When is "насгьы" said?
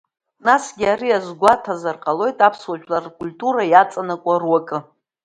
0.45-0.85